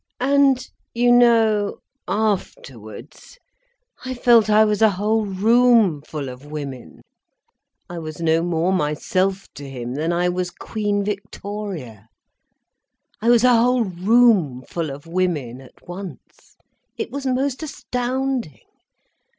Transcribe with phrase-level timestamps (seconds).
[0.19, 7.03] And you know, afterwards—I felt I was a whole roomful of women.
[7.87, 12.07] I was no more myself to him, than I was Queen Victoria.
[13.21, 16.57] I was a whole roomful of women at once.
[16.97, 18.61] It was most astounding!